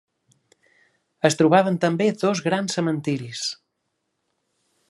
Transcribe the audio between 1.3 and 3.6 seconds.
trobaven també dos grans cementiris.